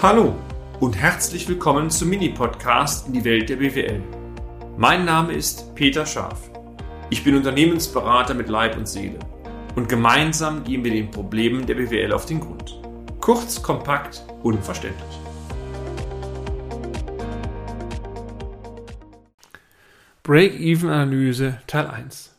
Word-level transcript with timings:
Hallo 0.00 0.36
und 0.78 0.96
herzlich 0.96 1.48
willkommen 1.48 1.90
zum 1.90 2.10
Mini-Podcast 2.10 3.08
in 3.08 3.14
die 3.14 3.24
Welt 3.24 3.48
der 3.48 3.56
BWL. 3.56 4.00
Mein 4.76 5.04
Name 5.04 5.32
ist 5.32 5.74
Peter 5.74 6.06
Scharf. 6.06 6.52
Ich 7.10 7.24
bin 7.24 7.34
Unternehmensberater 7.34 8.32
mit 8.34 8.48
Leib 8.48 8.76
und 8.76 8.86
Seele 8.86 9.18
und 9.74 9.88
gemeinsam 9.88 10.62
gehen 10.62 10.84
wir 10.84 10.92
den 10.92 11.10
Problemen 11.10 11.66
der 11.66 11.74
BWL 11.74 12.12
auf 12.12 12.26
den 12.26 12.38
Grund. 12.38 12.80
Kurz, 13.20 13.60
kompakt, 13.60 14.22
unverständlich. 14.44 15.18
Break-Even-Analyse 20.22 21.60
Teil 21.66 21.88
1 21.88 22.36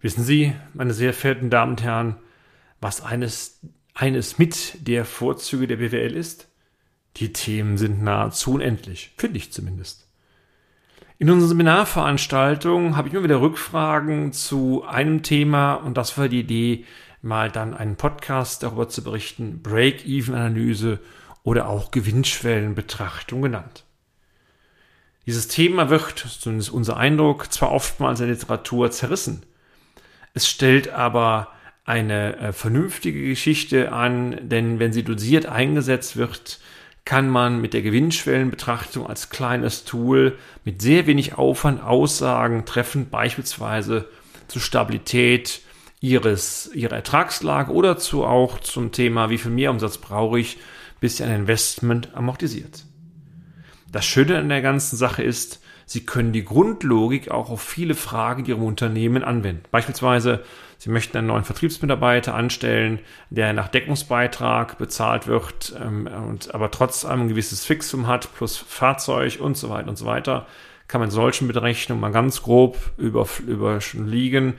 Wissen 0.00 0.24
Sie, 0.24 0.54
meine 0.72 0.94
sehr 0.94 1.12
verehrten 1.12 1.50
Damen 1.50 1.72
und 1.72 1.82
Herren, 1.82 2.16
was 2.80 3.04
eines 3.04 3.60
eines 3.94 4.38
mit 4.38 4.86
der 4.86 5.04
Vorzüge 5.04 5.66
der 5.66 5.76
BWL 5.76 6.16
ist? 6.16 6.48
Die 7.16 7.32
Themen 7.32 7.78
sind 7.78 8.02
nahezu 8.02 8.54
unendlich, 8.54 9.12
finde 9.16 9.38
ich 9.38 9.52
zumindest. 9.52 10.08
In 11.18 11.30
unserer 11.30 11.48
Seminarveranstaltung 11.48 12.96
habe 12.96 13.06
ich 13.06 13.14
immer 13.14 13.22
wieder 13.22 13.40
Rückfragen 13.40 14.32
zu 14.32 14.84
einem 14.84 15.22
Thema 15.22 15.74
und 15.74 15.96
das 15.96 16.18
war 16.18 16.28
die 16.28 16.40
Idee, 16.40 16.84
mal 17.22 17.50
dann 17.50 17.72
einen 17.72 17.94
Podcast 17.94 18.64
darüber 18.64 18.88
zu 18.88 19.04
berichten, 19.04 19.62
Break-Even-Analyse 19.62 20.98
oder 21.44 21.68
auch 21.68 21.92
Gewinnschwellenbetrachtung 21.92 23.42
genannt. 23.42 23.84
Dieses 25.24 25.46
Thema 25.48 25.88
wird, 25.88 26.18
zumindest 26.18 26.70
unser 26.70 26.96
Eindruck, 26.96 27.50
zwar 27.52 27.70
oftmals 27.70 28.20
in 28.20 28.26
der 28.26 28.34
Literatur 28.34 28.90
zerrissen. 28.90 29.46
Es 30.34 30.48
stellt 30.48 30.90
aber 30.90 31.48
eine 31.84 32.36
äh, 32.38 32.52
vernünftige 32.52 33.28
Geschichte 33.28 33.92
an, 33.92 34.48
denn 34.48 34.78
wenn 34.78 34.92
sie 34.92 35.02
dosiert 35.02 35.46
eingesetzt 35.46 36.16
wird, 36.16 36.58
kann 37.04 37.28
man 37.28 37.60
mit 37.60 37.74
der 37.74 37.82
Gewinnschwellenbetrachtung 37.82 39.06
als 39.06 39.28
kleines 39.28 39.84
Tool 39.84 40.38
mit 40.64 40.80
sehr 40.80 41.06
wenig 41.06 41.34
Aufwand 41.36 41.82
Aussagen 41.82 42.64
treffen, 42.64 43.10
beispielsweise 43.10 44.08
zur 44.48 44.62
Stabilität 44.62 45.60
ihres, 46.00 46.70
ihrer 46.74 46.96
Ertragslage 46.96 47.72
oder 47.72 47.98
zu 47.98 48.24
auch 48.24 48.58
zum 48.60 48.92
Thema, 48.92 49.28
wie 49.28 49.38
viel 49.38 49.50
Mehrumsatz 49.50 49.98
brauche 49.98 50.38
ich, 50.38 50.58
bis 51.00 51.20
ein 51.20 51.30
Investment 51.30 52.14
amortisiert. 52.14 52.84
Das 53.92 54.06
Schöne 54.06 54.38
an 54.38 54.48
der 54.48 54.62
ganzen 54.62 54.96
Sache 54.96 55.22
ist, 55.22 55.60
Sie 55.86 56.04
können 56.04 56.32
die 56.32 56.44
Grundlogik 56.44 57.30
auch 57.30 57.50
auf 57.50 57.60
viele 57.60 57.94
Fragen 57.94 58.44
in 58.44 58.50
Ihrem 58.50 58.62
Unternehmen 58.62 59.24
anwenden. 59.24 59.64
Beispielsweise, 59.70 60.44
Sie 60.78 60.90
möchten 60.90 61.16
einen 61.16 61.28
neuen 61.28 61.44
Vertriebsmitarbeiter 61.44 62.34
anstellen, 62.34 62.98
der 63.30 63.52
nach 63.52 63.68
Deckungsbeitrag 63.68 64.76
bezahlt 64.76 65.26
wird 65.26 65.74
ähm, 65.80 66.06
und 66.06 66.54
aber 66.54 66.70
trotz 66.70 67.04
ein 67.04 67.28
gewisses 67.28 67.64
Fixum 67.64 68.06
hat, 68.06 68.34
plus 68.34 68.56
Fahrzeug 68.58 69.38
und 69.40 69.56
so 69.56 69.70
weiter 69.70 69.88
und 69.88 69.96
so 69.96 70.06
weiter, 70.06 70.46
kann 70.88 71.00
man 71.00 71.10
solchen 71.10 71.48
Berechnungen 71.48 72.00
mal 72.00 72.12
ganz 72.12 72.42
grob 72.42 72.76
über, 72.98 73.26
überliegen, 73.46 74.54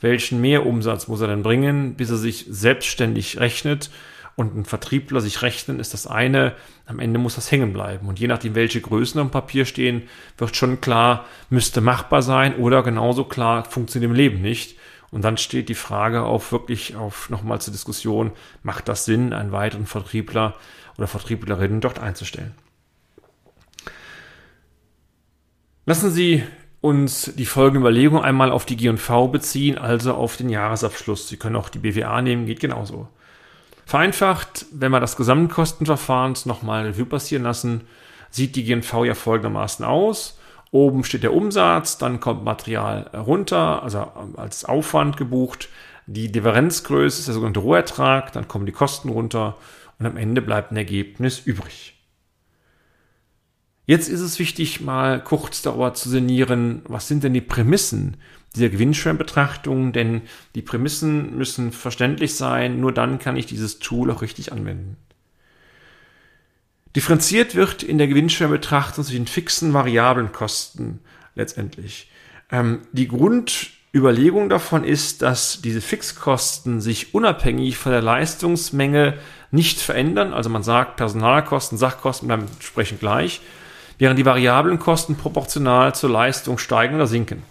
welchen 0.00 0.40
Mehrumsatz 0.40 1.08
muss 1.08 1.20
er 1.20 1.28
denn 1.28 1.42
bringen, 1.42 1.94
bis 1.94 2.10
er 2.10 2.16
sich 2.16 2.46
selbstständig 2.48 3.40
rechnet 3.40 3.90
und 4.40 4.56
ein 4.56 4.64
Vertriebler 4.64 5.20
sich 5.20 5.42
rechnen, 5.42 5.78
ist 5.80 5.92
das 5.92 6.06
eine. 6.06 6.54
Am 6.86 6.98
Ende 6.98 7.18
muss 7.18 7.34
das 7.34 7.52
hängen 7.52 7.74
bleiben. 7.74 8.08
Und 8.08 8.18
je 8.18 8.26
nachdem, 8.26 8.54
welche 8.54 8.80
Größen 8.80 9.20
am 9.20 9.30
Papier 9.30 9.66
stehen, 9.66 10.04
wird 10.38 10.56
schon 10.56 10.80
klar, 10.80 11.26
müsste 11.50 11.82
machbar 11.82 12.22
sein 12.22 12.56
oder 12.56 12.82
genauso 12.82 13.24
klar, 13.24 13.66
funktioniert 13.66 14.10
im 14.10 14.16
Leben 14.16 14.40
nicht. 14.40 14.78
Und 15.10 15.24
dann 15.24 15.36
steht 15.36 15.68
die 15.68 15.74
Frage 15.74 16.22
auf 16.22 16.52
wirklich 16.52 16.96
auf 16.96 17.28
nochmal 17.28 17.60
zur 17.60 17.72
Diskussion, 17.72 18.32
macht 18.62 18.88
das 18.88 19.04
Sinn, 19.04 19.34
einen 19.34 19.52
weiteren 19.52 19.84
Vertriebler 19.84 20.54
oder 20.96 21.06
Vertrieblerinnen 21.06 21.82
dort 21.82 21.98
einzustellen? 21.98 22.54
Lassen 25.84 26.10
Sie 26.10 26.44
uns 26.80 27.30
die 27.36 27.44
folgende 27.44 27.80
Überlegung 27.80 28.22
einmal 28.22 28.50
auf 28.50 28.64
die 28.64 28.78
G&V 28.78 29.28
beziehen, 29.28 29.76
also 29.76 30.14
auf 30.14 30.38
den 30.38 30.48
Jahresabschluss. 30.48 31.28
Sie 31.28 31.36
können 31.36 31.56
auch 31.56 31.68
die 31.68 31.80
BWA 31.80 32.22
nehmen, 32.22 32.46
geht 32.46 32.60
genauso. 32.60 33.08
Vereinfacht, 33.90 34.66
wenn 34.70 34.92
wir 34.92 35.00
das 35.00 35.16
Gesamtkostenverfahren 35.16 36.36
nochmal 36.44 36.86
Revue 36.86 37.06
passieren 37.06 37.42
lassen, 37.42 37.88
sieht 38.30 38.54
die 38.54 38.62
GNV 38.62 39.04
ja 39.04 39.14
folgendermaßen 39.14 39.84
aus. 39.84 40.38
Oben 40.70 41.02
steht 41.02 41.24
der 41.24 41.34
Umsatz, 41.34 41.98
dann 41.98 42.20
kommt 42.20 42.44
Material 42.44 43.10
runter, 43.12 43.82
also 43.82 44.06
als 44.36 44.64
Aufwand 44.64 45.16
gebucht. 45.16 45.68
Die 46.06 46.30
Differenzgröße 46.30 47.18
ist 47.18 47.26
der 47.26 47.34
sogenannte 47.34 47.58
Rohertrag, 47.58 48.30
dann 48.30 48.46
kommen 48.46 48.64
die 48.64 48.70
Kosten 48.70 49.08
runter 49.08 49.56
und 49.98 50.06
am 50.06 50.16
Ende 50.16 50.40
bleibt 50.40 50.70
ein 50.70 50.76
Ergebnis 50.76 51.40
übrig. 51.40 51.99
Jetzt 53.90 54.08
ist 54.08 54.20
es 54.20 54.38
wichtig, 54.38 54.80
mal 54.80 55.20
kurz 55.20 55.62
darüber 55.62 55.92
zu 55.94 56.08
sinnieren, 56.08 56.82
was 56.86 57.08
sind 57.08 57.24
denn 57.24 57.34
die 57.34 57.40
Prämissen 57.40 58.18
dieser 58.54 58.68
Gewinnschwellenbetrachtung, 58.68 59.92
denn 59.92 60.22
die 60.54 60.62
Prämissen 60.62 61.36
müssen 61.36 61.72
verständlich 61.72 62.36
sein, 62.36 62.78
nur 62.78 62.94
dann 62.94 63.18
kann 63.18 63.34
ich 63.34 63.46
dieses 63.46 63.80
Tool 63.80 64.12
auch 64.12 64.22
richtig 64.22 64.52
anwenden. 64.52 64.96
Differenziert 66.94 67.56
wird 67.56 67.82
in 67.82 67.98
der 67.98 68.06
Gewinnschwellenbetrachtung 68.06 69.02
zwischen 69.02 69.26
fixen 69.26 69.74
variablen 69.74 70.30
Kosten 70.30 71.00
letztendlich. 71.34 72.12
Ähm, 72.52 72.82
die 72.92 73.08
Grundüberlegung 73.08 74.48
davon 74.48 74.84
ist, 74.84 75.22
dass 75.22 75.62
diese 75.62 75.80
Fixkosten 75.80 76.80
sich 76.80 77.12
unabhängig 77.12 77.76
von 77.76 77.90
der 77.90 78.02
Leistungsmenge 78.02 79.18
nicht 79.50 79.80
verändern. 79.80 80.32
Also 80.32 80.48
man 80.48 80.62
sagt, 80.62 80.96
Personalkosten, 80.96 81.76
Sachkosten 81.76 82.28
bleiben 82.28 82.46
entsprechend 82.54 83.00
gleich, 83.00 83.40
während 84.00 84.18
die 84.18 84.24
variablen 84.24 84.80
Kosten 84.80 85.14
proportional 85.14 85.94
zur 85.94 86.10
Leistung 86.10 86.58
steigen 86.58 86.96
oder 86.96 87.06
sinken. 87.06 87.44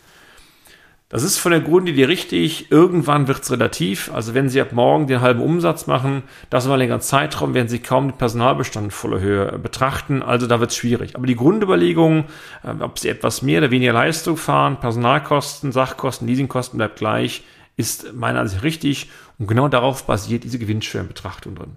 Das 1.08 1.24
ist 1.24 1.38
von 1.38 1.52
der 1.52 1.62
Grundidee 1.62 2.04
richtig. 2.04 2.72
Irgendwann 2.72 3.28
wird 3.28 3.42
es 3.42 3.52
relativ. 3.52 4.12
Also 4.14 4.34
wenn 4.34 4.50
Sie 4.50 4.62
ab 4.62 4.74
morgen 4.74 5.08
den 5.08 5.22
halben 5.22 5.42
Umsatz 5.42 5.88
machen, 5.88 6.24
das 6.50 6.66
ist 6.66 6.70
mal 6.70 6.76
länger 6.76 7.00
Zeitraum, 7.00 7.54
werden 7.54 7.68
Sie 7.68 7.80
kaum 7.80 8.10
den 8.10 8.18
Personalbestand 8.18 8.94
voller 8.94 9.20
Höhe 9.20 9.58
betrachten. 9.58 10.22
Also 10.22 10.46
da 10.46 10.60
wird 10.60 10.72
es 10.72 10.78
schwierig. 10.78 11.16
Aber 11.16 11.26
die 11.26 11.36
Grundüberlegung, 11.36 12.26
äh, 12.64 12.84
ob 12.84 13.00
Sie 13.00 13.10
etwas 13.10 13.42
mehr 13.42 13.60
oder 13.60 13.72
weniger 13.72 13.94
Leistung 13.94 14.38
fahren, 14.38 14.80
Personalkosten, 14.80 15.72
Sachkosten, 15.72 16.28
Leasingkosten 16.28 16.78
bleibt 16.78 16.98
gleich, 16.98 17.44
ist 17.76 18.14
meiner 18.14 18.40
Ansicht 18.40 18.64
richtig. 18.64 19.10
Und 19.40 19.48
genau 19.48 19.68
darauf 19.68 20.06
basiert 20.06 20.44
diese 20.44 20.60
Gewinnschwellenbetrachtung 20.60 21.56
drin. 21.56 21.76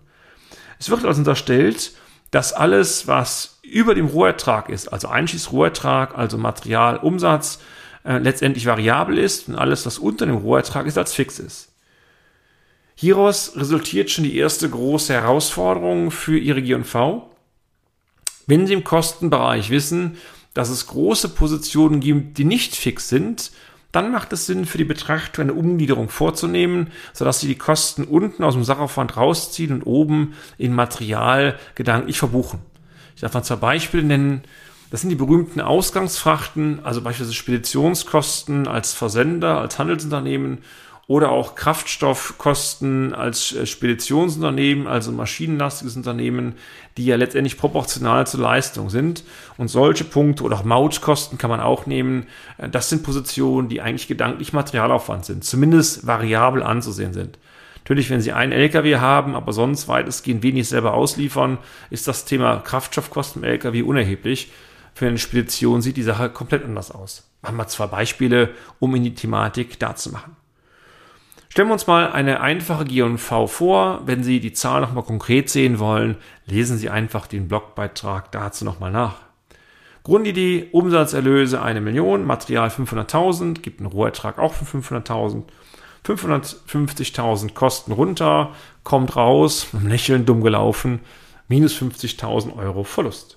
Es 0.78 0.90
wird 0.90 1.06
also 1.06 1.20
unterstellt, 1.20 1.92
dass 2.32 2.53
alles, 2.53 3.06
was 3.06 3.60
über 3.62 3.94
dem 3.94 4.06
Rohertrag 4.06 4.70
ist, 4.70 4.88
also 4.88 5.06
Einschießrohertrag, 5.06 6.19
also 6.19 6.38
Materialumsatz, 6.38 7.60
äh, 8.04 8.19
letztendlich 8.19 8.66
variabel 8.66 9.19
ist 9.19 9.48
und 9.48 9.54
alles, 9.54 9.87
was 9.87 9.98
unter 9.98 10.26
dem 10.26 10.37
Rohertrag 10.37 10.87
ist, 10.87 10.98
als 10.98 11.12
fix 11.12 11.38
ist. 11.38 11.69
Hieraus 12.94 13.53
resultiert 13.54 14.10
schon 14.10 14.25
die 14.25 14.37
erste 14.37 14.69
große 14.69 15.12
Herausforderung 15.12 16.10
für 16.10 16.38
Ihre 16.38 16.62
G&V. 16.62 17.31
Wenn 18.47 18.66
Sie 18.66 18.72
im 18.72 18.84
Kostenbereich 18.84 19.70
wissen, 19.70 20.16
dass 20.54 20.70
es 20.70 20.87
große 20.87 21.28
Positionen 21.31 22.00
gibt, 22.00 22.38
die 22.38 22.44
nicht 22.44 22.75
fix 22.75 23.09
sind, 23.09 23.53
dann 23.92 24.10
macht 24.10 24.32
es 24.32 24.47
Sinn 24.47 24.64
für 24.64 24.78
die 24.78 24.84
Betrachtung 24.84 25.44
eine 25.44 25.54
Umgliederung 25.54 26.08
vorzunehmen, 26.08 26.91
sodass 27.12 27.41
Sie 27.41 27.47
die 27.47 27.58
Kosten 27.58 28.04
unten 28.04 28.42
aus 28.42 28.54
dem 28.54 28.64
Sachaufwand 28.64 29.16
rausziehen 29.16 29.72
und 29.72 29.82
oben 29.82 30.34
in 30.56 30.75
Material 30.75 31.58
gedanklich 31.75 32.19
verbuchen. 32.19 32.60
Ich 33.14 33.20
darf 33.20 33.34
mal 33.34 33.42
zwei 33.42 33.56
Beispiele 33.56 34.02
nennen. 34.02 34.42
Das 34.91 35.02
sind 35.02 35.10
die 35.10 35.16
berühmten 35.16 35.60
Ausgangsfrachten, 35.60 36.81
also 36.84 37.02
beispielsweise 37.02 37.36
Speditionskosten 37.36 38.66
als 38.66 38.92
Versender, 38.92 39.58
als 39.58 39.78
Handelsunternehmen 39.78 40.58
oder 41.06 41.30
auch 41.30 41.54
Kraftstoffkosten 41.54 43.14
als 43.14 43.52
äh, 43.52 43.66
Speditionsunternehmen, 43.66 44.86
also 44.86 45.12
maschinenlastiges 45.12 45.96
Unternehmen, 45.96 46.54
die 46.96 47.06
ja 47.06 47.16
letztendlich 47.16 47.58
proportional 47.58 48.26
zur 48.26 48.40
Leistung 48.40 48.88
sind. 48.88 49.25
Und 49.58 49.69
solche 49.69 50.04
Punkte 50.04 50.44
oder 50.44 50.56
auch 50.56 50.64
Mautkosten 50.64 51.38
kann 51.38 51.50
man 51.50 51.60
auch 51.60 51.87
nehmen. 51.87 52.26
Äh, 52.58 52.69
das 52.69 52.88
sind 52.88 53.02
Positionen, 53.02 53.69
die 53.69 53.81
eigentlich 53.81 54.08
gedanklich 54.08 54.52
Materialaufwand 54.52 55.25
sind, 55.25 55.44
zumindest 55.44 56.06
variabel 56.06 56.62
anzusehen 56.62 57.12
sind. 57.12 57.38
Natürlich, 57.78 58.10
wenn 58.10 58.20
Sie 58.20 58.32
einen 58.32 58.52
LKW 58.52 58.99
haben, 58.99 59.34
aber 59.34 59.52
sonst 59.52 59.88
weitestgehend 59.88 60.44
wenig 60.44 60.69
selber 60.69 60.94
ausliefern, 60.94 61.58
ist 61.90 62.06
das 62.06 62.25
Thema 62.25 62.58
Kraftstoffkosten 62.58 63.43
im 63.43 63.49
LKW 63.49 63.82
unerheblich 63.82 64.52
für 64.94 65.06
eine 65.06 65.19
Spedition 65.19 65.82
sieht 65.82 65.96
die 65.96 66.02
Sache 66.02 66.31
komplett 66.31 66.64
anders 66.64 66.90
aus. 66.90 67.28
Machen 67.40 67.56
wir 67.56 67.66
zwei 67.66 67.87
Beispiele, 67.87 68.50
um 68.78 68.94
in 68.94 69.04
die 69.04 69.14
Thematik 69.14 69.78
darzumachen. 69.78 70.37
Stellen 71.52 71.69
wir 71.69 71.75
uns 71.75 71.87
mal 71.87 72.10
eine 72.10 72.40
einfache 72.40 72.87
G&V 72.87 73.46
vor. 73.46 74.00
Wenn 74.06 74.25
Sie 74.25 74.40
die 74.40 74.54
Zahl 74.54 74.81
nochmal 74.81 75.04
konkret 75.04 75.50
sehen 75.50 75.78
wollen, 75.78 76.16
lesen 76.46 76.78
Sie 76.78 76.88
einfach 76.88 77.26
den 77.26 77.46
Blogbeitrag 77.46 78.32
dazu 78.32 78.64
nochmal 78.64 78.90
nach. 78.90 79.16
Grundidee, 80.02 80.70
Umsatzerlöse 80.72 81.60
eine 81.60 81.82
Million, 81.82 82.25
Material 82.25 82.70
500.000, 82.70 83.60
gibt 83.60 83.81
einen 83.81 83.90
Rohertrag 83.90 84.38
auch 84.38 84.54
von 84.54 84.82
500.000. 84.82 85.43
550.000 86.06 87.52
Kosten 87.52 87.93
runter, 87.93 88.54
kommt 88.82 89.14
raus, 89.14 89.66
einem 89.75 89.88
Lächeln 89.88 90.25
dumm 90.25 90.40
gelaufen, 90.40 91.00
minus 91.49 91.76
50.000 91.76 92.56
Euro 92.56 92.82
Verlust. 92.82 93.37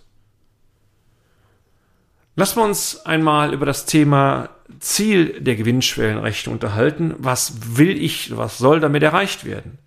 Lassen 2.37 2.59
wir 2.61 2.63
uns 2.63 3.05
einmal 3.05 3.53
über 3.53 3.65
das 3.65 3.85
Thema 3.85 4.54
Ziel 4.79 5.39
der 5.41 5.55
Gewinnschwellenrechnung 5.55 6.55
unterhalten. 6.55 7.13
Was 7.17 7.77
will 7.77 8.01
ich, 8.01 8.35
was 8.35 8.57
soll 8.57 8.79
damit 8.79 9.03
erreicht 9.03 9.45
werden? 9.45 9.77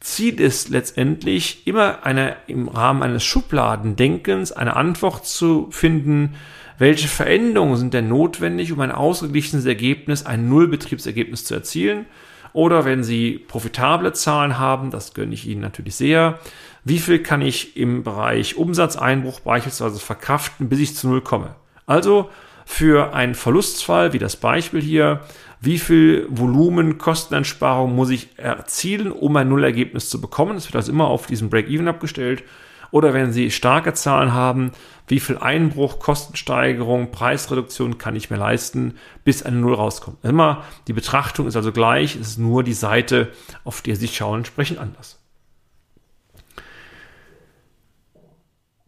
Ziel 0.00 0.40
ist 0.40 0.68
letztendlich 0.68 1.66
immer 1.66 2.04
eine, 2.04 2.36
im 2.48 2.68
Rahmen 2.68 3.02
eines 3.02 3.24
Schubladendenkens 3.24 4.52
eine 4.52 4.76
Antwort 4.76 5.26
zu 5.26 5.68
finden, 5.70 6.34
welche 6.78 7.06
Veränderungen 7.06 7.76
sind 7.76 7.94
denn 7.94 8.08
notwendig, 8.08 8.72
um 8.72 8.80
ein 8.80 8.90
ausgeglichenes 8.90 9.64
Ergebnis, 9.64 10.26
ein 10.26 10.48
Nullbetriebsergebnis 10.48 11.44
zu 11.44 11.54
erzielen? 11.54 12.06
Oder 12.52 12.84
wenn 12.84 13.04
Sie 13.04 13.38
profitable 13.38 14.12
Zahlen 14.12 14.58
haben, 14.58 14.90
das 14.90 15.14
gönne 15.14 15.32
ich 15.32 15.46
Ihnen 15.46 15.60
natürlich 15.60 15.94
sehr, 15.94 16.40
wie 16.84 16.98
viel 16.98 17.20
kann 17.20 17.40
ich 17.40 17.76
im 17.76 18.02
Bereich 18.02 18.56
Umsatzeinbruch 18.56 19.40
beispielsweise 19.40 20.00
verkraften, 20.00 20.68
bis 20.68 20.80
ich 20.80 20.96
zu 20.96 21.08
Null 21.08 21.20
komme? 21.20 21.54
Also 21.86 22.28
für 22.64 23.14
einen 23.14 23.34
Verlustfall, 23.34 24.12
wie 24.12 24.18
das 24.18 24.36
Beispiel 24.36 24.80
hier, 24.80 25.20
wie 25.60 25.78
viel 25.78 26.26
Volumen 26.28 26.98
Kosteneinsparung 26.98 27.94
muss 27.94 28.10
ich 28.10 28.36
erzielen, 28.36 29.12
um 29.12 29.36
ein 29.36 29.48
Nullergebnis 29.48 30.10
zu 30.10 30.20
bekommen. 30.20 30.54
Das 30.54 30.66
wird 30.66 30.76
also 30.76 30.90
immer 30.90 31.06
auf 31.06 31.26
diesen 31.26 31.50
Break-Even 31.50 31.88
abgestellt. 31.88 32.42
Oder 32.90 33.14
wenn 33.14 33.32
Sie 33.32 33.50
starke 33.50 33.94
Zahlen 33.94 34.34
haben, 34.34 34.72
wie 35.06 35.20
viel 35.20 35.38
Einbruch, 35.38 35.98
Kostensteigerung, 35.98 37.10
Preisreduktion 37.10 37.96
kann 37.96 38.16
ich 38.16 38.28
mir 38.28 38.36
leisten, 38.36 38.94
bis 39.24 39.42
eine 39.42 39.56
Null 39.56 39.74
rauskommt. 39.74 40.24
Immer 40.24 40.64
die 40.88 40.92
Betrachtung 40.92 41.46
ist 41.46 41.56
also 41.56 41.72
gleich, 41.72 42.16
es 42.16 42.28
ist 42.28 42.38
nur 42.38 42.62
die 42.62 42.74
Seite, 42.74 43.30
auf 43.64 43.82
der 43.82 43.96
Sie 43.96 44.08
schauen, 44.08 44.38
entsprechend 44.38 44.78
anders. 44.78 45.21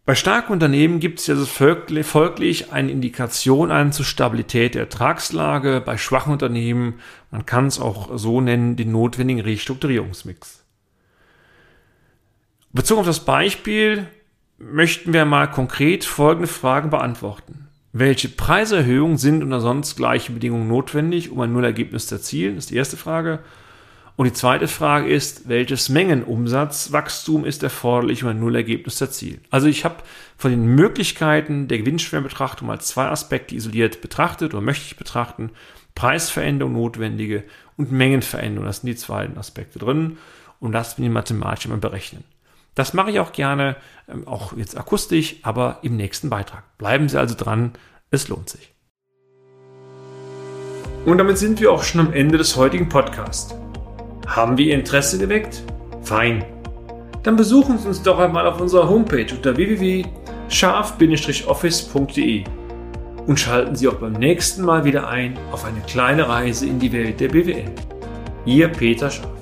Bei 0.06 0.14
starken 0.14 0.52
Unternehmen 0.52 1.00
gibt 1.00 1.18
es 1.18 1.30
also 1.30 1.46
folglich 1.46 2.72
eine 2.72 2.92
Indikation 2.92 3.70
an 3.70 3.90
zur 3.90 4.04
Stabilität 4.04 4.74
der 4.74 4.82
Ertragslage. 4.82 5.82
Bei 5.84 5.96
schwachen 5.96 6.32
Unternehmen, 6.32 7.00
man 7.30 7.46
kann 7.46 7.66
es 7.66 7.80
auch 7.80 8.10
so 8.18 8.42
nennen, 8.42 8.76
den 8.76 8.92
notwendigen 8.92 9.40
Restrukturierungsmix. 9.40 10.62
Bezogen 12.74 13.00
auf 13.00 13.06
das 13.06 13.24
Beispiel 13.24 14.06
möchten 14.58 15.14
wir 15.14 15.24
mal 15.24 15.46
konkret 15.46 16.04
folgende 16.04 16.48
Fragen 16.48 16.90
beantworten. 16.90 17.68
Welche 17.92 18.28
Preiserhöhungen 18.28 19.16
sind 19.16 19.42
unter 19.42 19.60
sonst 19.60 19.96
gleichen 19.96 20.34
Bedingungen 20.34 20.68
notwendig, 20.68 21.30
um 21.30 21.40
ein 21.40 21.52
Nullergebnis 21.52 22.08
zu 22.08 22.16
erzielen? 22.16 22.56
Das 22.56 22.64
ist 22.64 22.70
die 22.72 22.76
erste 22.76 22.98
Frage. 22.98 23.38
Und 24.16 24.26
die 24.26 24.32
zweite 24.32 24.68
Frage 24.68 25.08
ist, 25.08 25.48
welches 25.48 25.88
Mengenumsatzwachstum 25.88 27.44
ist 27.44 27.64
erforderlich, 27.64 28.22
um 28.22 28.30
ein 28.30 28.38
Nullergebnis 28.38 28.96
zu 28.96 29.06
erzielen? 29.06 29.40
Also 29.50 29.66
ich 29.66 29.84
habe 29.84 29.96
von 30.36 30.52
den 30.52 30.66
Möglichkeiten 30.66 31.66
der 31.66 31.78
Gewinnschwellenbetrachtung 31.78 32.68
mal 32.68 32.80
zwei 32.80 33.06
Aspekte 33.06 33.56
isoliert 33.56 34.00
betrachtet 34.00 34.54
oder 34.54 34.60
möchte 34.60 34.84
ich 34.86 34.96
betrachten. 34.96 35.50
Preisveränderung 35.96 36.74
notwendige 36.74 37.42
und 37.76 37.90
Mengenveränderung. 37.90 38.66
Das 38.66 38.80
sind 38.80 38.88
die 38.88 38.96
zwei 38.96 39.28
Aspekte 39.36 39.80
drin. 39.80 40.18
Und 40.60 40.72
das 40.72 40.94
bin 40.94 41.04
ich 41.04 41.10
mathematisch 41.10 41.66
immer 41.66 41.76
berechnen. 41.76 42.24
Das 42.76 42.94
mache 42.94 43.10
ich 43.10 43.20
auch 43.20 43.32
gerne, 43.32 43.76
ähm, 44.08 44.26
auch 44.26 44.56
jetzt 44.56 44.76
akustisch, 44.76 45.36
aber 45.42 45.78
im 45.82 45.96
nächsten 45.96 46.30
Beitrag. 46.30 46.64
Bleiben 46.78 47.08
Sie 47.08 47.18
also 47.18 47.34
dran, 47.36 47.72
es 48.10 48.28
lohnt 48.28 48.48
sich. 48.48 48.72
Und 51.04 51.18
damit 51.18 51.38
sind 51.38 51.60
wir 51.60 51.70
auch 51.70 51.82
schon 51.82 52.00
am 52.00 52.12
Ende 52.12 52.38
des 52.38 52.56
heutigen 52.56 52.88
Podcasts. 52.88 53.54
Haben 54.26 54.58
wir 54.58 54.66
Ihr 54.66 54.74
Interesse 54.74 55.18
geweckt? 55.18 55.62
Fein. 56.02 56.44
Dann 57.22 57.36
besuchen 57.36 57.78
Sie 57.78 57.88
uns 57.88 58.02
doch 58.02 58.18
einmal 58.18 58.46
auf 58.46 58.60
unserer 58.60 58.86
Homepage 58.88 59.26
unter 59.30 59.56
www.scharf-office.de 59.56 62.44
und 63.26 63.40
schalten 63.40 63.76
Sie 63.76 63.88
auch 63.88 63.94
beim 63.94 64.12
nächsten 64.12 64.62
Mal 64.62 64.84
wieder 64.84 65.08
ein 65.08 65.38
auf 65.50 65.64
eine 65.64 65.80
kleine 65.80 66.28
Reise 66.28 66.66
in 66.66 66.78
die 66.78 66.92
Welt 66.92 67.18
der 67.20 67.28
BWL. 67.28 67.64
Ihr 68.44 68.68
Peter 68.68 69.10
Scharf. 69.10 69.33